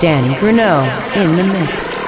Danny 0.00 0.34
Grunow 0.34 0.84
in 1.16 1.34
the 1.34 1.42
mix. 1.42 2.07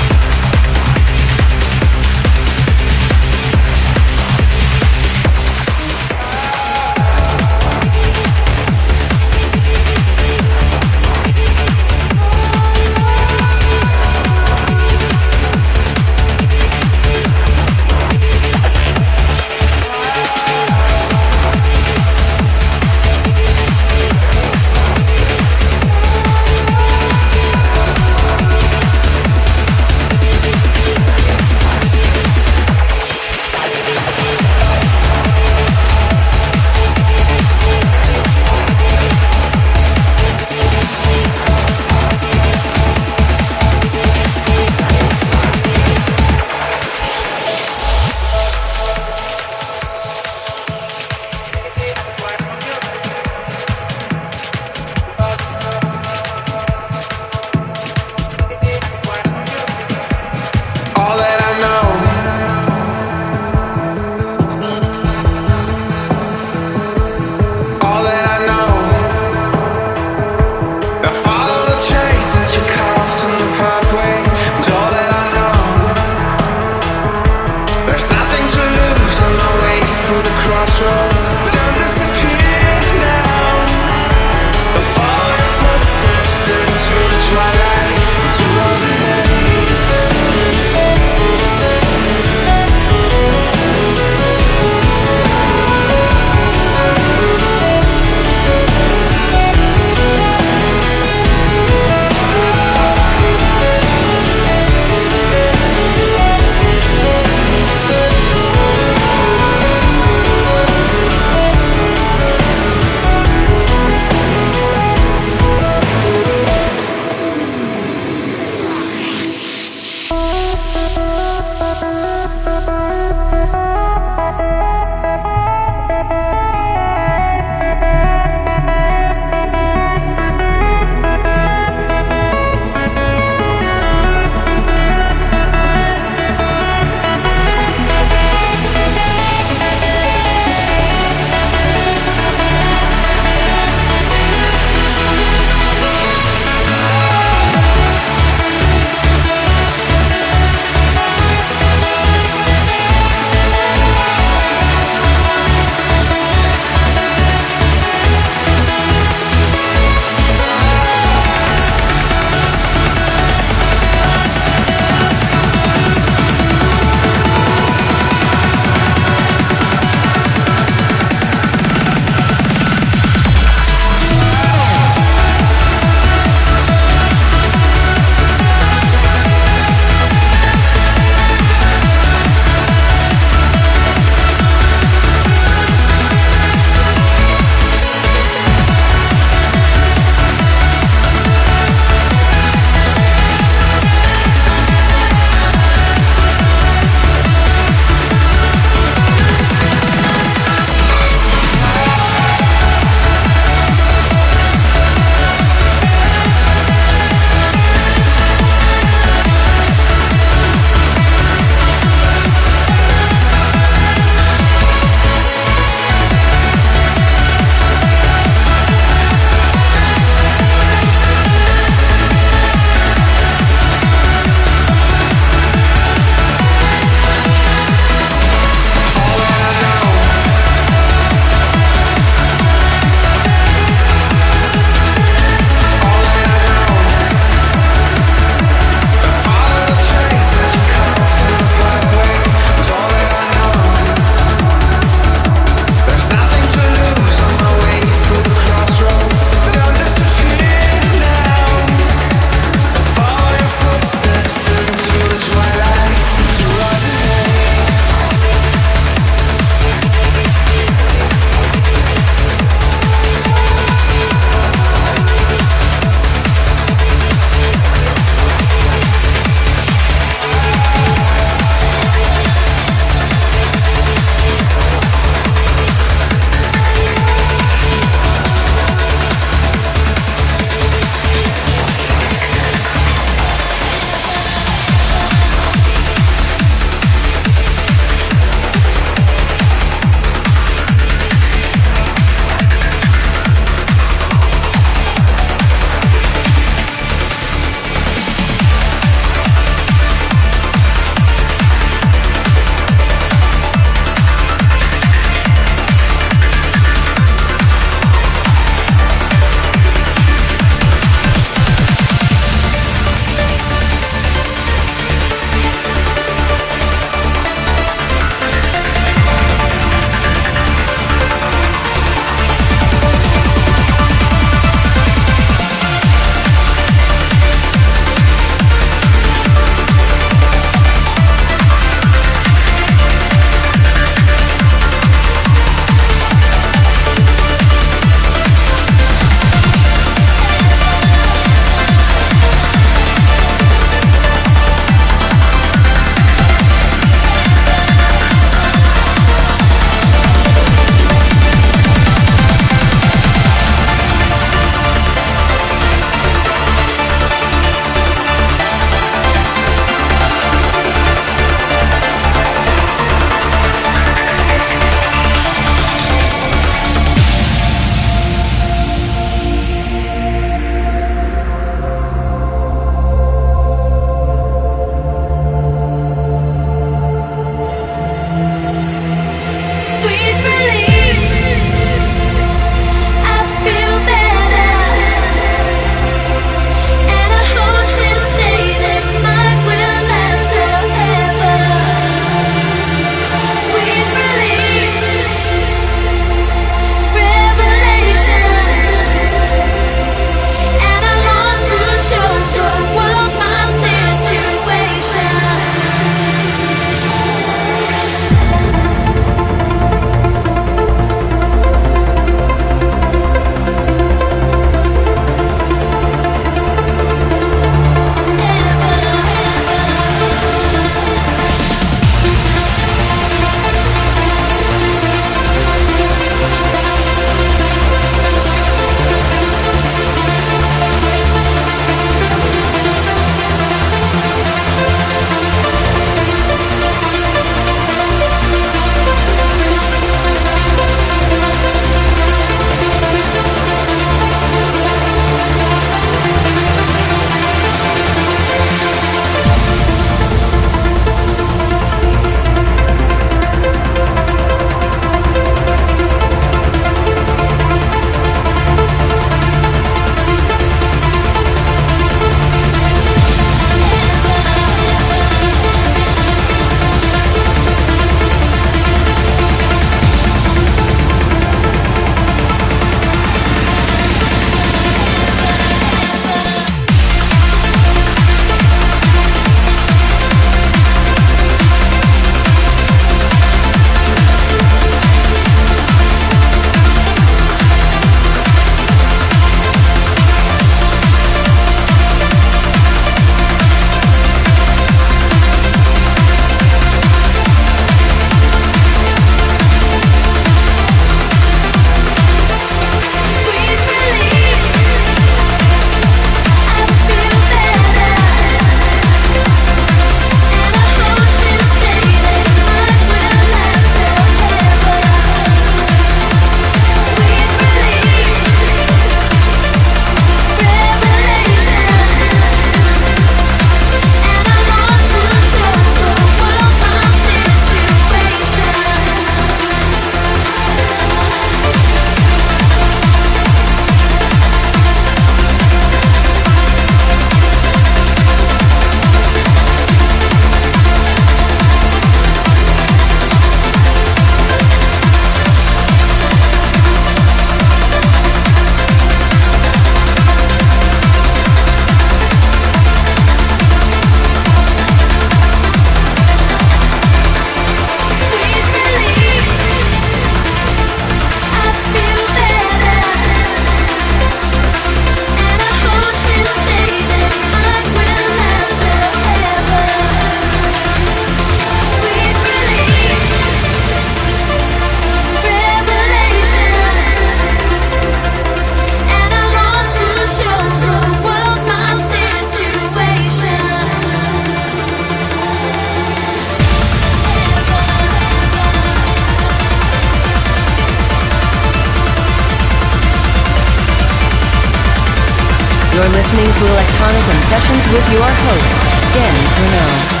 Electronic 596.81 597.15
Impressions 597.15 597.73
with 597.73 597.93
your 597.93 598.01
host, 598.01 598.95
Danny 598.95 599.27
Bruno. 599.35 600.00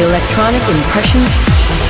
Electronic 0.00 0.62
Impressions 0.68 1.87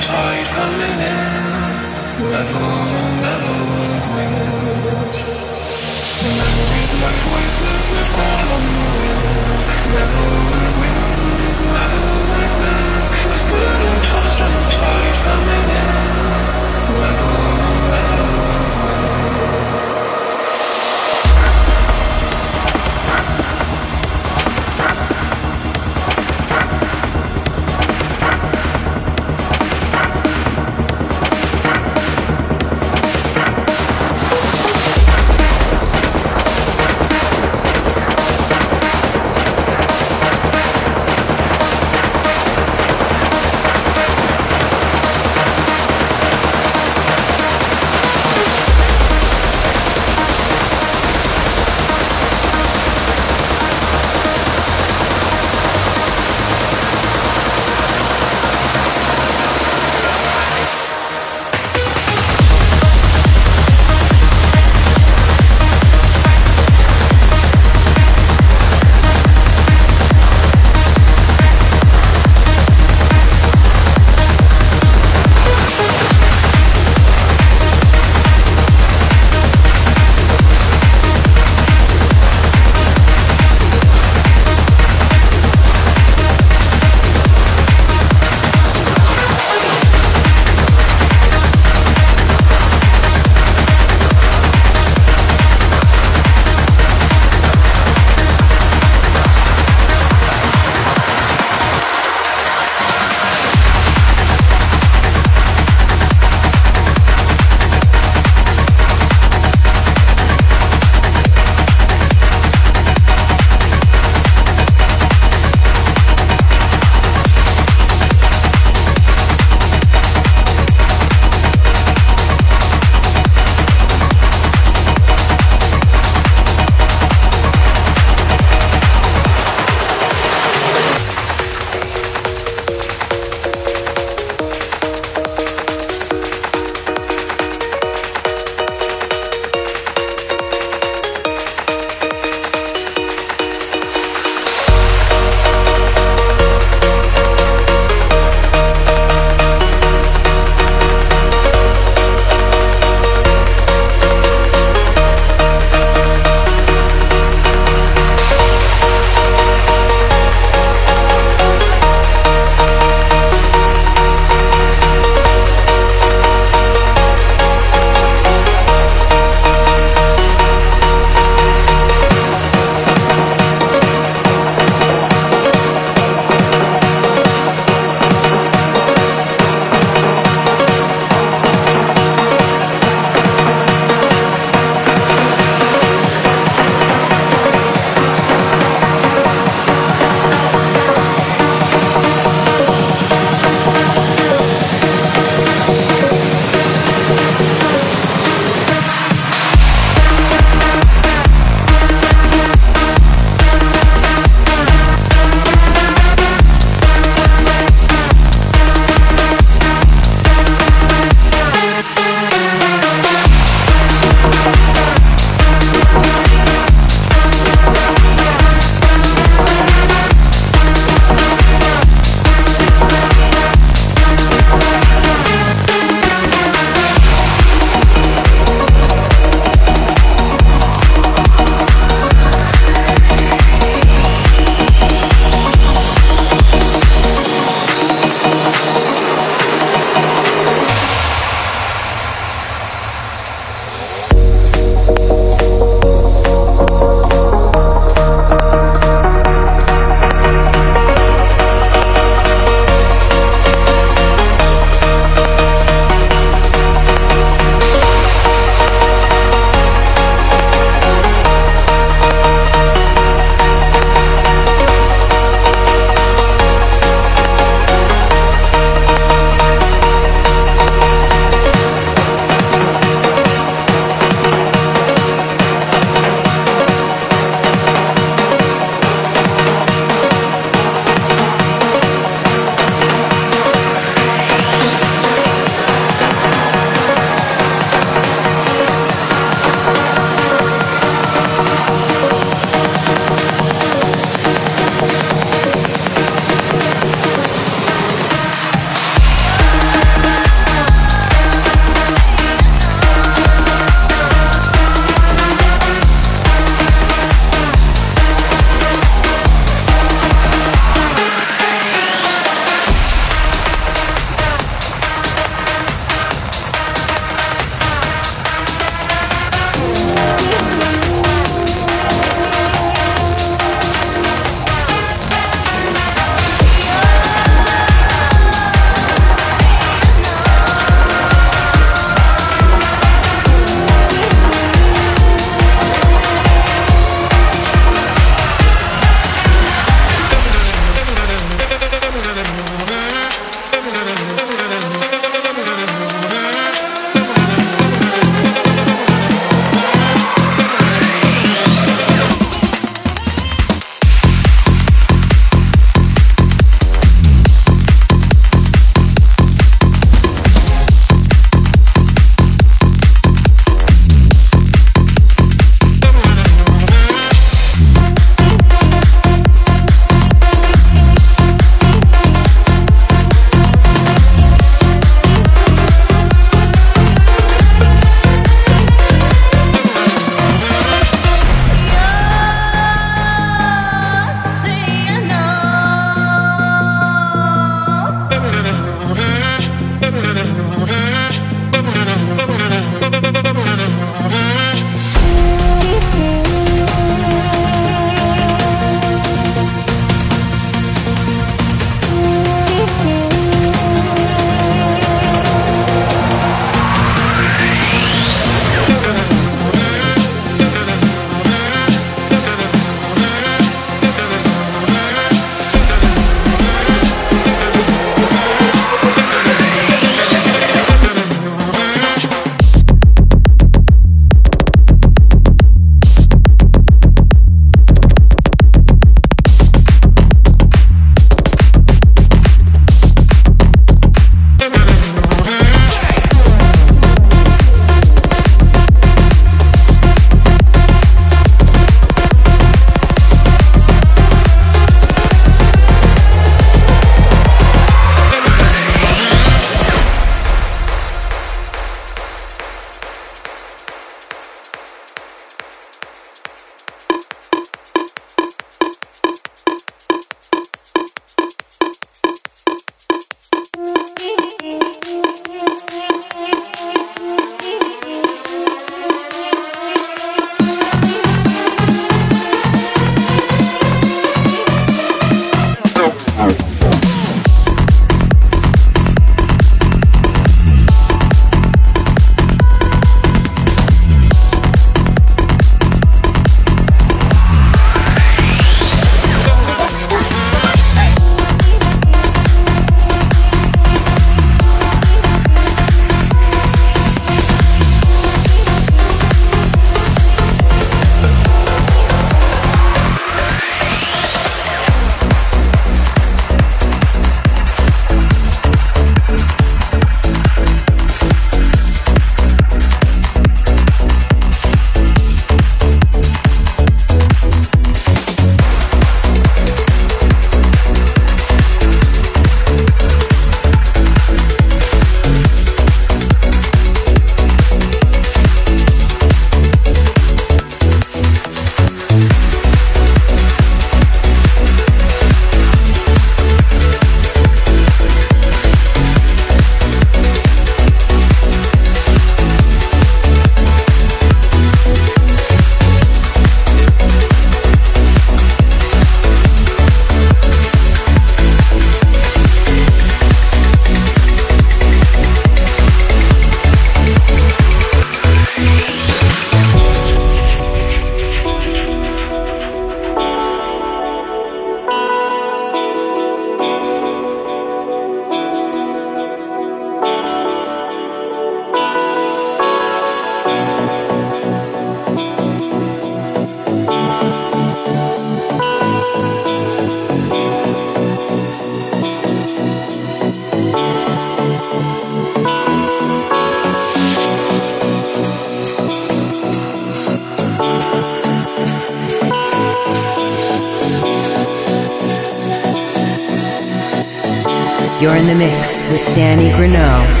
with 598.41 598.95
Danny 598.95 599.29
Grunow. 599.29 600.00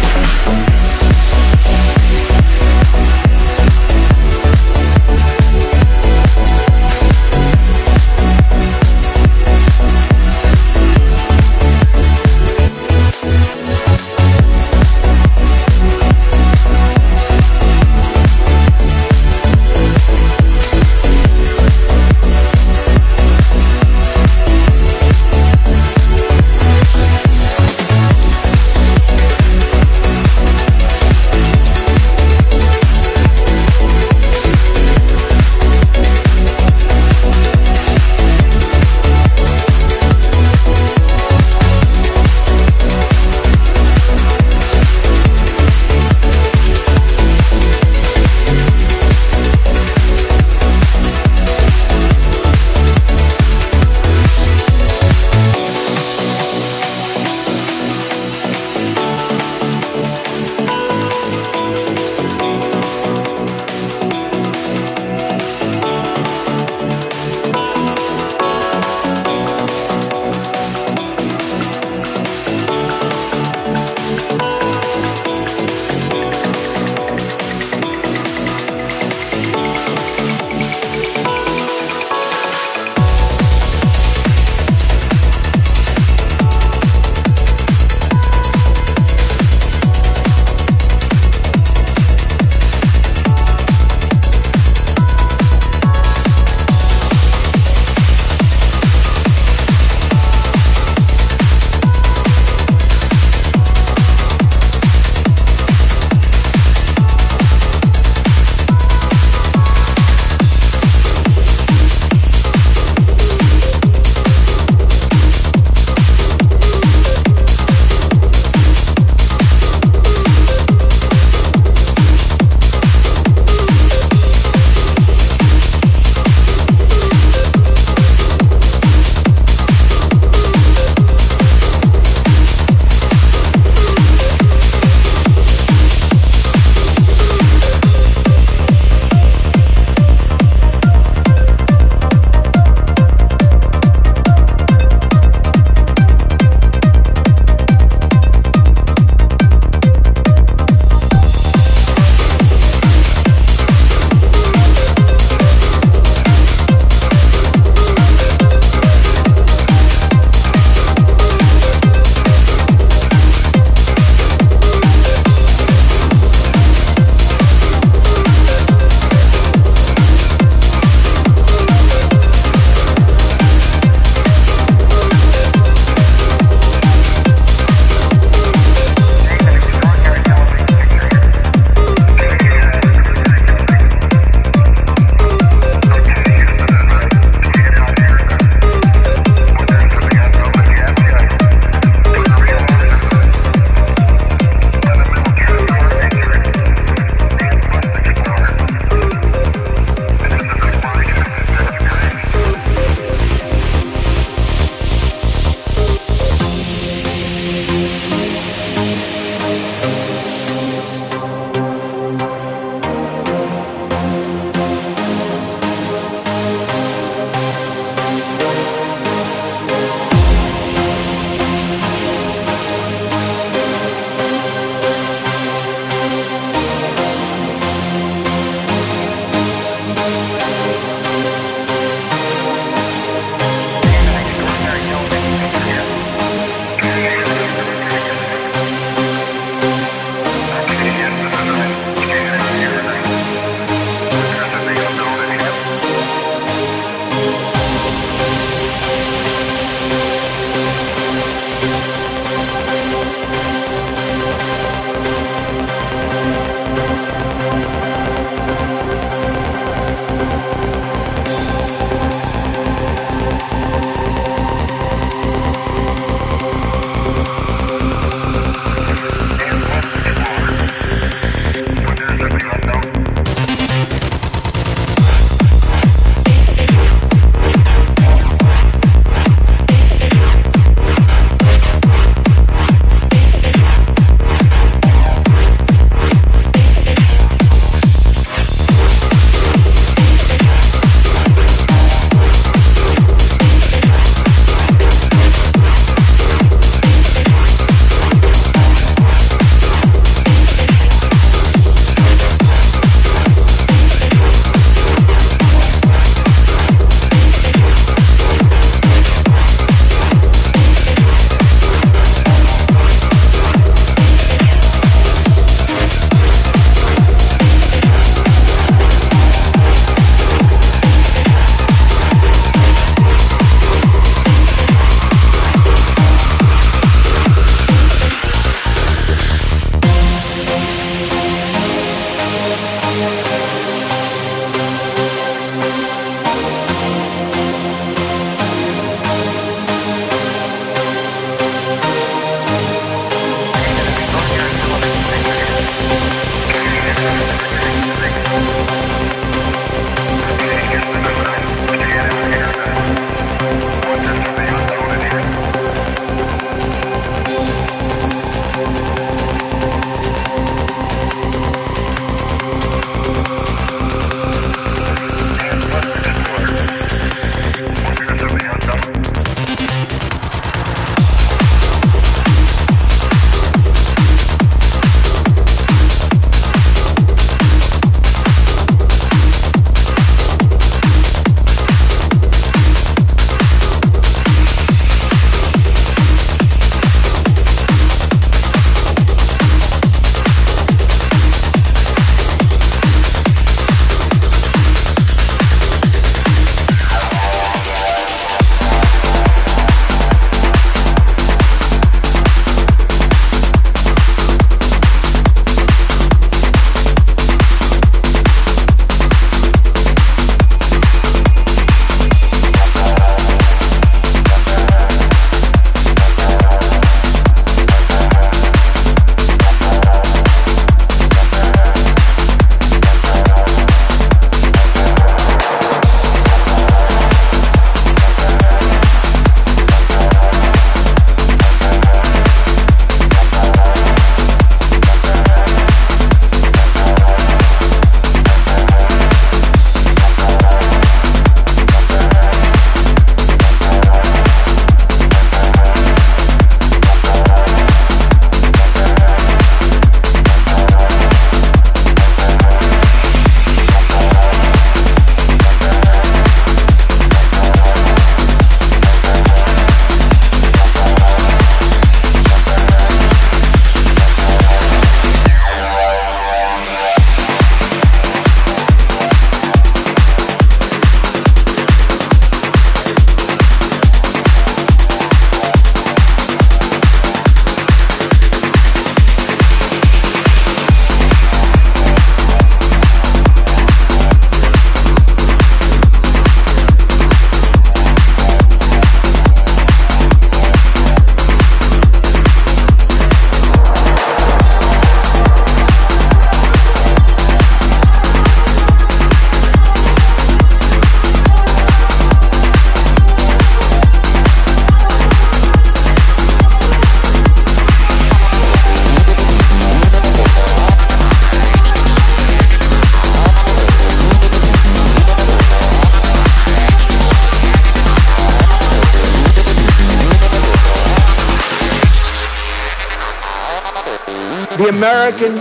American 524.81 525.40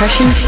Electronic 0.00 0.47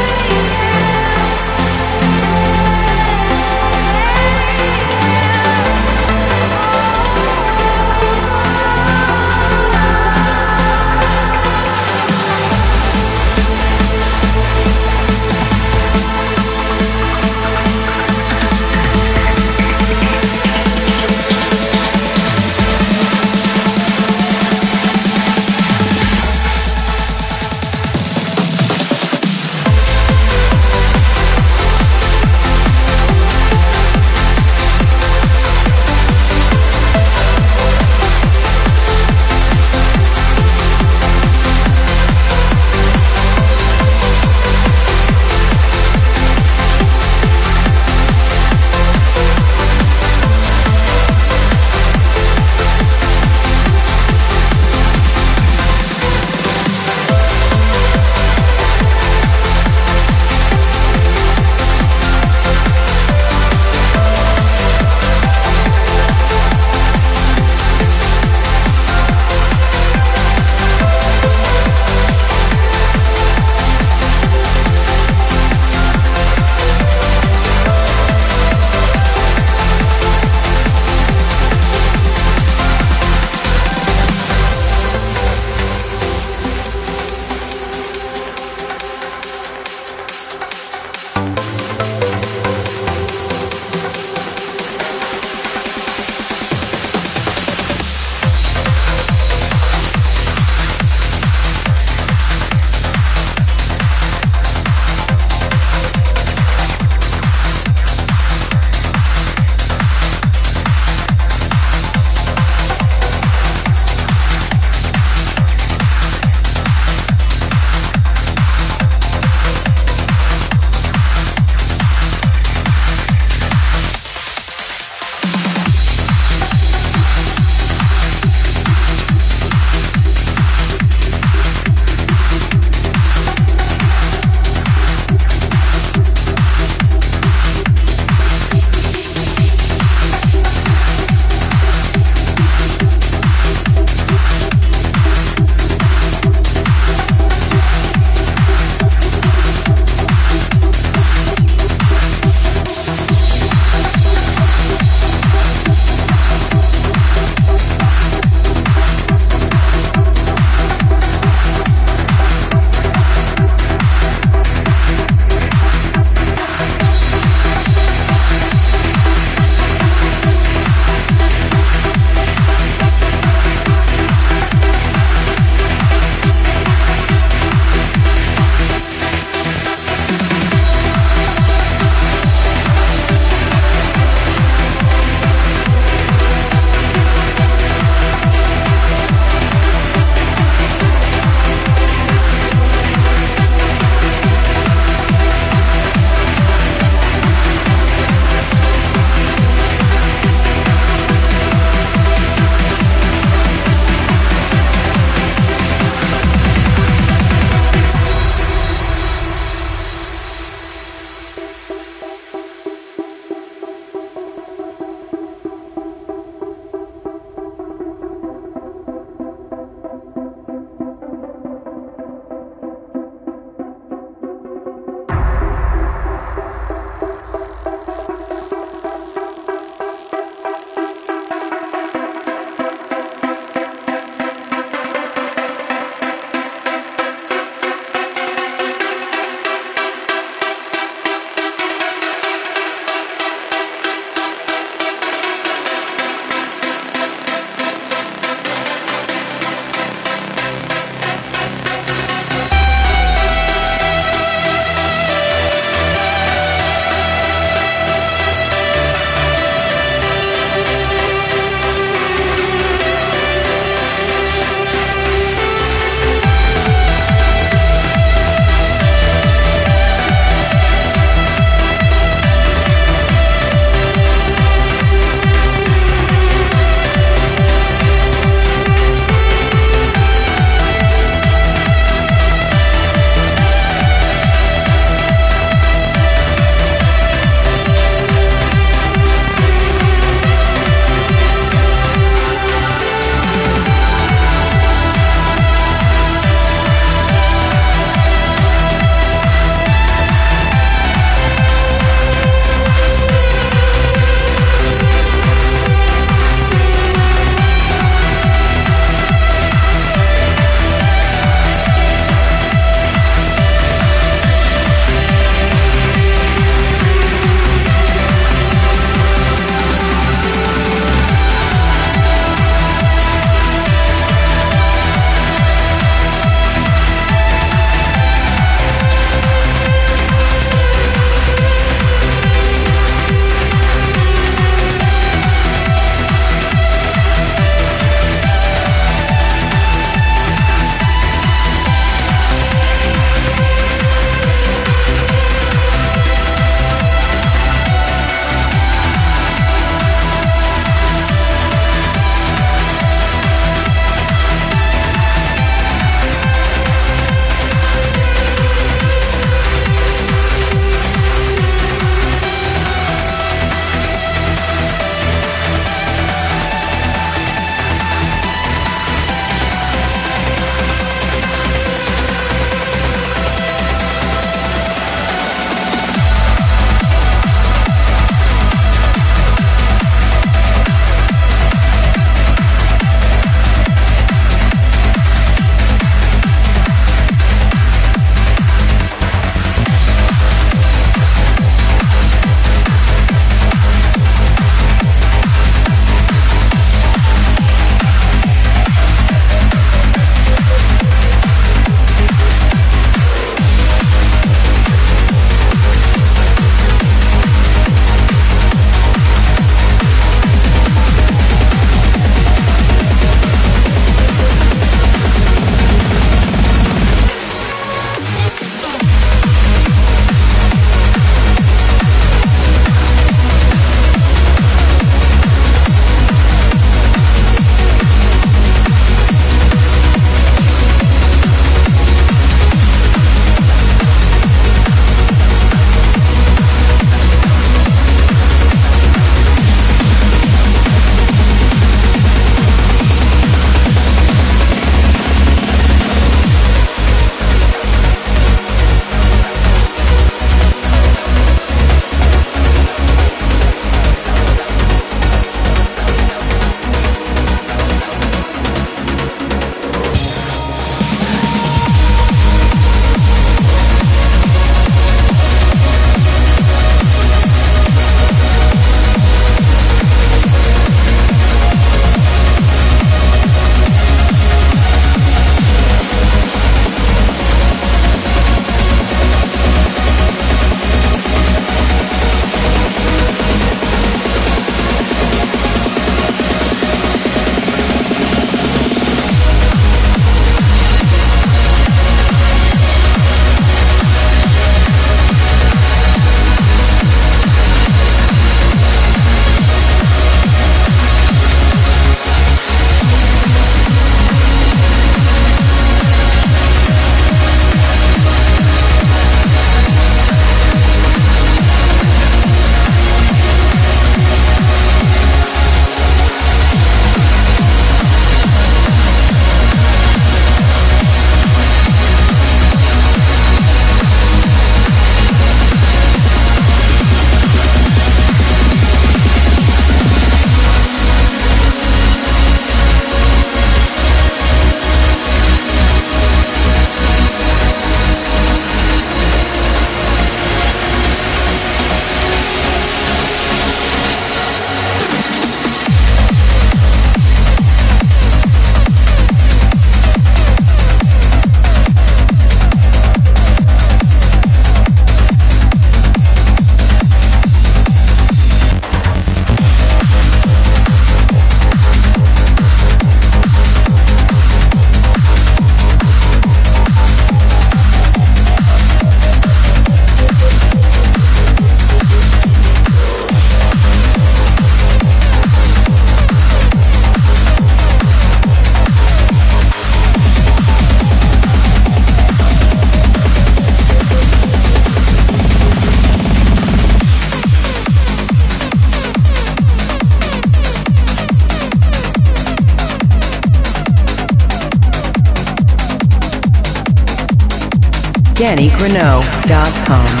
DannyGreneau.com. 599.71 600.00